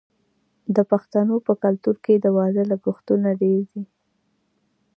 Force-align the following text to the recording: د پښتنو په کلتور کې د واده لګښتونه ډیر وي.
د 0.75 0.77
پښتنو 0.91 1.35
په 1.47 1.53
کلتور 1.63 1.95
کې 2.05 2.13
د 2.19 2.25
واده 2.37 2.63
لګښتونه 2.71 3.29
ډیر 3.41 3.59
وي. 3.71 3.83